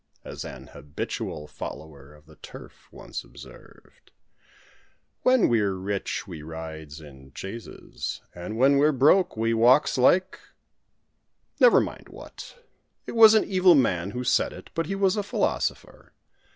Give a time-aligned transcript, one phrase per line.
[0.25, 4.09] As an habitual follower of the Turf once observed:
[5.21, 10.39] "When we're rich we rides in chaises, And when we're broke we walks like"
[11.59, 12.65] Never mind what.
[13.05, 16.13] It was an evil man who said it, but he was a philosopher.